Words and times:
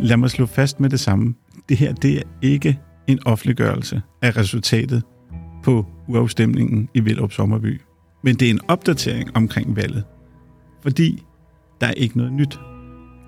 lad 0.00 0.16
mig 0.16 0.30
slå 0.30 0.46
fast 0.46 0.80
med 0.80 0.90
det 0.90 1.00
samme. 1.00 1.34
Det 1.68 1.76
her, 1.76 1.92
det 1.92 2.18
er 2.18 2.22
ikke 2.42 2.78
en 3.06 3.18
offentliggørelse 3.26 4.02
af 4.22 4.36
resultatet 4.36 5.02
på 5.64 5.86
uafstemningen 6.08 6.88
i 6.94 7.00
Vildrup 7.00 7.32
Sommerby. 7.32 7.80
Men 8.22 8.34
det 8.34 8.46
er 8.46 8.50
en 8.50 8.60
opdatering 8.68 9.36
omkring 9.36 9.76
valget. 9.76 10.04
Fordi 10.82 11.22
der 11.80 11.86
er 11.86 11.92
ikke 11.92 12.16
noget 12.16 12.32
nyt. 12.32 12.60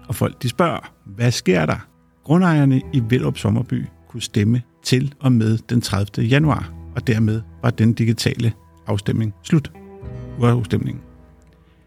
Og 0.08 0.14
folk 0.14 0.42
de 0.42 0.48
spørger, 0.48 0.92
hvad 1.04 1.30
sker 1.30 1.66
der? 1.66 1.86
Grundejerne 2.24 2.82
i 2.92 3.02
Vildrup 3.08 3.38
Sommerby 3.38 3.84
kunne 4.08 4.22
stemme 4.22 4.62
til 4.82 5.14
og 5.20 5.32
med 5.32 5.58
den 5.58 5.80
30. 5.80 6.26
januar, 6.26 6.72
og 6.96 7.06
dermed 7.06 7.42
var 7.62 7.70
den 7.70 7.92
digitale 7.92 8.52
afstemning 8.86 9.34
slut. 9.42 9.72
Uafstemningen. 10.38 11.02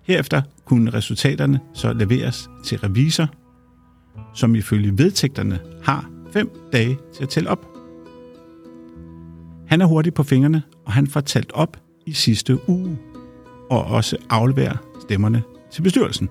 Herefter 0.04 0.42
kunne 0.66 0.94
resultaterne 0.94 1.59
så 1.73 1.94
leveres 1.94 2.50
til 2.66 2.78
revisor, 2.80 3.28
som 4.34 4.55
ifølge 4.55 4.98
vedtægterne 4.98 5.59
har 5.84 6.09
fem 6.31 6.49
dage 6.73 6.98
til 7.13 7.23
at 7.23 7.30
tælle 7.30 7.49
op. 7.49 7.67
Han 9.67 9.81
er 9.81 9.86
hurtig 9.86 10.13
på 10.13 10.23
fingrene, 10.23 10.62
og 10.86 10.91
han 10.91 11.08
får 11.08 11.20
talt 11.20 11.52
op 11.52 11.77
i 12.05 12.13
sidste 12.13 12.70
uge, 12.70 12.98
og 13.70 13.84
også 13.84 14.17
afleverer 14.30 14.77
stemmerne 15.02 15.44
til 15.72 15.81
bestyrelsen. 15.81 16.30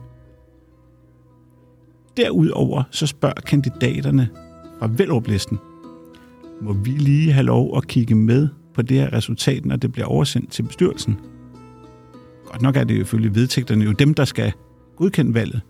Derudover 2.17 2.83
så 2.91 3.07
spørger 3.07 3.41
kandidaterne 3.47 4.29
fra 4.79 4.87
Vælrup-listen, 4.87 5.59
må 6.61 6.73
vi 6.73 6.91
lige 6.91 7.33
have 7.33 7.47
lov 7.47 7.77
at 7.77 7.87
kigge 7.87 8.15
med 8.15 8.49
på 8.75 8.83
det 8.83 8.97
her 8.97 9.13
resultat, 9.13 9.65
når 9.65 9.77
det 9.77 9.93
bliver 9.93 10.07
oversendt 10.07 10.53
til 10.53 10.63
bestyrelsen? 10.63 11.17
Godt 12.47 12.63
nok 12.63 12.77
er 12.77 12.85
det 12.85 12.97
jo 12.97 13.01
ifølge 13.01 13.35
vedtægterne 13.35 13.85
jo 13.85 13.93
dem, 13.93 14.15
der 14.15 14.25
skal 14.25 14.53
godkende 14.97 15.35
valget. 15.35 15.61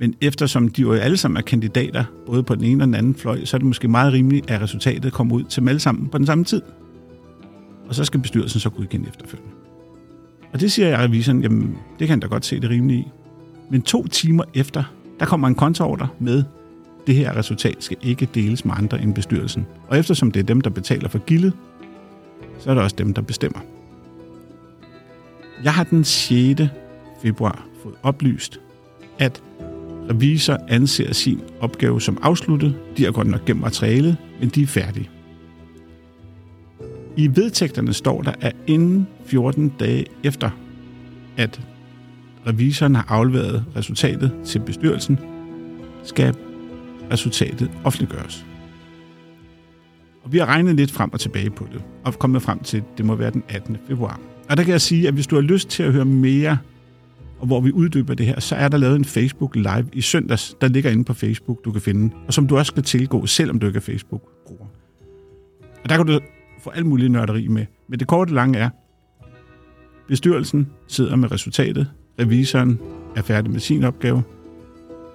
Men 0.00 0.14
eftersom 0.20 0.68
de 0.68 0.82
jo 0.82 0.92
alle 0.92 1.16
sammen 1.16 1.36
er 1.36 1.42
kandidater, 1.42 2.04
både 2.26 2.42
på 2.42 2.54
den 2.54 2.64
ene 2.64 2.84
og 2.84 2.86
den 2.86 2.94
anden 2.94 3.14
fløj, 3.14 3.44
så 3.44 3.56
er 3.56 3.58
det 3.58 3.66
måske 3.66 3.88
meget 3.88 4.12
rimeligt, 4.12 4.50
at 4.50 4.60
resultatet 4.60 5.12
kommer 5.12 5.36
ud 5.36 5.42
til 5.42 5.60
dem 5.60 5.68
alle 5.68 5.80
sammen 5.80 6.08
på 6.08 6.18
den 6.18 6.26
samme 6.26 6.44
tid. 6.44 6.62
Og 7.88 7.94
så 7.94 8.04
skal 8.04 8.20
bestyrelsen 8.20 8.60
så 8.60 8.70
godkende 8.70 9.08
efterfølgende. 9.08 9.52
Og 10.52 10.60
det 10.60 10.72
siger 10.72 10.88
jeg 10.88 10.98
revisoren, 10.98 11.42
jamen 11.42 11.78
det 11.98 12.06
kan 12.06 12.08
han 12.08 12.20
da 12.20 12.26
godt 12.26 12.44
se 12.44 12.60
det 12.60 12.70
rimelige 12.70 13.00
i. 13.00 13.08
Men 13.70 13.82
to 13.82 14.06
timer 14.06 14.44
efter, 14.54 14.84
der 15.20 15.26
kommer 15.26 15.48
en 15.48 15.54
kontoorder 15.54 16.06
med, 16.18 16.44
det 17.06 17.14
her 17.14 17.36
resultat 17.36 17.76
skal 17.80 17.96
ikke 18.02 18.28
deles 18.34 18.64
med 18.64 18.74
andre 18.76 19.02
end 19.02 19.14
bestyrelsen. 19.14 19.66
Og 19.88 19.98
eftersom 19.98 20.30
det 20.30 20.40
er 20.40 20.44
dem, 20.44 20.60
der 20.60 20.70
betaler 20.70 21.08
for 21.08 21.18
gildet, 21.18 21.52
så 22.58 22.70
er 22.70 22.74
det 22.74 22.82
også 22.82 22.96
dem, 22.96 23.14
der 23.14 23.22
bestemmer. 23.22 23.60
Jeg 25.64 25.74
har 25.74 25.84
den 25.84 26.04
6. 26.04 26.62
februar 27.22 27.66
fået 27.82 27.94
oplyst, 28.02 28.60
at 29.18 29.42
revisor 30.10 30.56
anser 30.68 31.12
sin 31.12 31.40
opgave 31.60 32.00
som 32.00 32.18
afsluttet. 32.22 32.74
De 32.96 33.04
har 33.04 33.12
godt 33.12 33.26
nok 33.26 33.44
gennem 33.44 33.62
materialet, 33.62 34.16
men 34.40 34.48
de 34.48 34.62
er 34.62 34.66
færdige. 34.66 35.10
I 37.16 37.28
vedtægterne 37.36 37.92
står 37.92 38.22
der, 38.22 38.32
at 38.40 38.56
inden 38.66 39.06
14 39.26 39.72
dage 39.80 40.06
efter, 40.24 40.50
at 41.36 41.60
revisoren 42.46 42.94
har 42.94 43.06
afleveret 43.08 43.64
resultatet 43.76 44.32
til 44.44 44.58
bestyrelsen, 44.58 45.18
skal 46.04 46.34
resultatet 47.12 47.70
offentliggøres. 47.84 48.46
Og 50.24 50.32
vi 50.32 50.38
har 50.38 50.46
regnet 50.46 50.76
lidt 50.76 50.90
frem 50.90 51.12
og 51.12 51.20
tilbage 51.20 51.50
på 51.50 51.66
det, 51.72 51.82
og 52.04 52.14
kommet 52.14 52.42
frem 52.42 52.58
til, 52.58 52.76
at 52.76 52.98
det 52.98 53.06
må 53.06 53.14
være 53.14 53.30
den 53.30 53.42
18. 53.48 53.76
februar. 53.88 54.20
Og 54.50 54.56
der 54.56 54.62
kan 54.62 54.72
jeg 54.72 54.80
sige, 54.80 55.08
at 55.08 55.14
hvis 55.14 55.26
du 55.26 55.34
har 55.34 55.42
lyst 55.42 55.68
til 55.68 55.82
at 55.82 55.92
høre 55.92 56.04
mere, 56.04 56.58
og 57.40 57.46
hvor 57.46 57.60
vi 57.60 57.72
uddyber 57.72 58.14
det 58.14 58.26
her, 58.26 58.40
så 58.40 58.54
er 58.56 58.68
der 58.68 58.78
lavet 58.78 58.96
en 58.96 59.04
Facebook 59.04 59.56
Live 59.56 59.88
i 59.92 60.00
søndags, 60.00 60.56
der 60.60 60.68
ligger 60.68 60.90
inde 60.90 61.04
på 61.04 61.14
Facebook, 61.14 61.64
du 61.64 61.72
kan 61.72 61.80
finde, 61.80 62.14
og 62.26 62.34
som 62.34 62.46
du 62.46 62.58
også 62.58 62.70
skal 62.70 62.82
tilgå, 62.82 63.26
selvom 63.26 63.58
du 63.58 63.66
ikke 63.66 63.76
er 63.76 63.80
Facebook-bruger. 63.80 64.66
Og 65.84 65.88
der 65.88 65.96
kan 65.96 66.06
du 66.06 66.20
få 66.62 66.70
alt 66.70 66.86
muligt 66.86 67.12
nørderi 67.12 67.48
med. 67.48 67.66
Men 67.88 67.98
det 67.98 68.08
korte 68.08 68.34
lange 68.34 68.58
er, 68.58 68.70
bestyrelsen 70.08 70.68
sidder 70.86 71.16
med 71.16 71.32
resultatet, 71.32 71.90
revisoren 72.20 72.78
er 73.16 73.22
færdig 73.22 73.50
med 73.50 73.60
sin 73.60 73.84
opgave, 73.84 74.22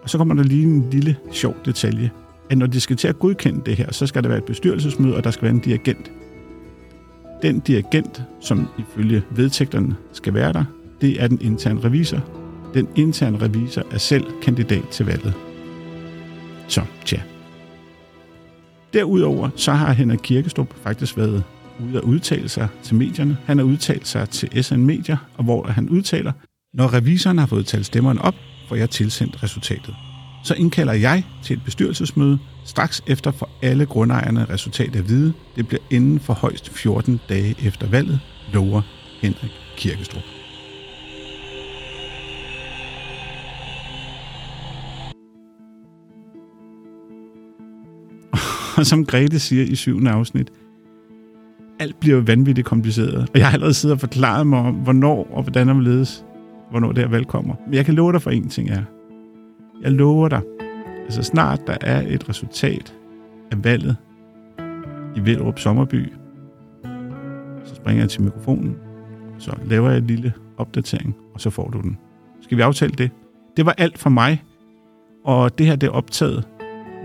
og 0.03 0.09
så 0.09 0.17
kommer 0.17 0.33
der 0.33 0.43
lige 0.43 0.63
en 0.63 0.89
lille 0.91 1.17
sjov 1.31 1.55
detalje, 1.65 2.11
at 2.49 2.57
når 2.57 2.65
de 2.65 2.81
skal 2.81 2.95
til 2.95 3.07
at 3.07 3.19
godkende 3.19 3.61
det 3.65 3.75
her, 3.75 3.91
så 3.91 4.07
skal 4.07 4.23
der 4.23 4.29
være 4.29 4.37
et 4.37 4.43
bestyrelsesmøde, 4.43 5.15
og 5.15 5.23
der 5.23 5.31
skal 5.31 5.43
være 5.43 5.53
en 5.53 5.59
dirigent. 5.59 6.11
Den 7.41 7.59
dirigent, 7.59 8.23
som 8.41 8.67
ifølge 8.77 9.23
vedtægterne 9.31 9.95
skal 10.11 10.33
være 10.33 10.53
der, 10.53 10.65
det 11.03 11.23
er 11.23 11.27
den 11.27 11.41
interne 11.41 11.83
revisor. 11.83 12.19
Den 12.73 12.87
interne 12.95 13.41
revisor 13.41 13.83
er 13.91 13.97
selv 13.97 14.25
kandidat 14.41 14.87
til 14.91 15.05
valget. 15.05 15.33
Så, 16.67 16.81
tja. 17.05 17.21
Derudover 18.93 19.49
så 19.55 19.71
har 19.71 19.93
Henrik 19.93 20.19
Kirkestrup 20.23 20.73
faktisk 20.83 21.17
været 21.17 21.43
ude 21.79 21.97
at 21.97 22.03
udtale 22.03 22.49
sig 22.49 22.67
til 22.83 22.95
medierne. 22.95 23.37
Han 23.45 23.57
har 23.57 23.65
udtalt 23.65 24.07
sig 24.07 24.29
til 24.29 24.63
SN 24.63 24.75
Medier, 24.75 25.17
og 25.37 25.43
hvor 25.43 25.67
han 25.67 25.89
udtaler, 25.89 26.31
når 26.73 26.93
revisoren 26.93 27.37
har 27.37 27.45
fået 27.45 27.65
talt 27.65 27.85
stemmerne 27.85 28.21
op, 28.21 28.35
får 28.69 28.75
jeg 28.75 28.89
tilsendt 28.89 29.43
resultatet. 29.43 29.95
Så 30.43 30.53
indkalder 30.53 30.93
jeg 30.93 31.23
til 31.43 31.57
et 31.57 31.63
bestyrelsesmøde 31.63 32.39
straks 32.65 33.03
efter 33.07 33.31
for 33.31 33.49
alle 33.61 33.85
grundejerne 33.85 34.45
resultatet 34.45 34.95
at 34.95 35.09
vide. 35.09 35.33
Det 35.55 35.67
bliver 35.67 35.83
inden 35.91 36.19
for 36.19 36.33
højst 36.33 36.69
14 36.69 37.19
dage 37.29 37.55
efter 37.65 37.87
valget, 37.87 38.19
lover 38.53 38.81
Henrik 39.21 39.51
Kirkestrup. 39.77 40.42
Og 48.77 48.85
som 48.85 49.05
Grete 49.05 49.39
siger 49.39 49.63
i 49.63 49.75
syvende 49.75 50.11
afsnit, 50.11 50.51
alt 51.79 51.99
bliver 51.99 52.21
vanvittigt 52.21 52.67
kompliceret. 52.67 53.29
Og 53.33 53.39
jeg 53.39 53.45
har 53.45 53.53
allerede 53.53 53.73
siddet 53.73 53.93
og 53.93 53.99
forklaret 53.99 54.47
mig 54.47 54.59
om, 54.59 54.75
hvornår 54.75 55.27
og 55.31 55.43
hvordan 55.43 55.69
og 55.69 55.75
ledes, 55.75 56.25
hvornår 56.69 56.91
det 56.91 57.03
her 57.03 57.09
valg 57.09 57.27
kommer. 57.27 57.55
Men 57.65 57.73
jeg 57.73 57.85
kan 57.85 57.93
love 57.93 58.11
dig 58.11 58.21
for 58.21 58.31
en 58.31 58.49
ting 58.49 58.69
er, 58.69 58.83
jeg 59.81 59.91
lover 59.91 60.29
dig, 60.29 60.41
altså 61.03 61.23
snart 61.23 61.67
der 61.67 61.77
er 61.81 62.07
et 62.07 62.29
resultat 62.29 62.95
af 63.51 63.63
valget 63.63 63.95
i 65.15 65.19
Vellerup 65.19 65.59
Sommerby, 65.59 66.13
så 67.65 67.75
springer 67.75 68.03
jeg 68.03 68.09
til 68.09 68.21
mikrofonen, 68.21 68.75
så 69.37 69.51
laver 69.65 69.89
jeg 69.89 69.97
en 69.97 70.07
lille 70.07 70.33
opdatering, 70.57 71.15
og 71.33 71.41
så 71.41 71.49
får 71.49 71.69
du 71.69 71.81
den. 71.81 71.97
Skal 72.41 72.57
vi 72.57 72.61
aftale 72.61 72.93
det? 72.97 73.11
Det 73.57 73.65
var 73.65 73.75
alt 73.77 73.97
for 73.97 74.09
mig, 74.09 74.43
og 75.25 75.57
det 75.57 75.65
her 75.65 75.75
det 75.75 75.87
er 75.87 75.91
optaget 75.91 76.47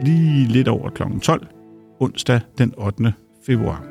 lige 0.03 0.49
lidt 0.49 0.69
over 0.69 0.91
kl. 0.91 1.03
12, 1.23 1.47
onsdag 2.01 2.41
den 2.59 2.75
8. 2.77 3.13
februar. 3.47 3.85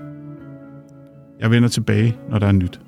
Jeg 1.40 1.52
vender 1.52 1.70
tilbage, 1.70 2.18
når 2.30 2.40
der 2.40 2.48
er 2.48 2.52
nyt. 2.52 2.82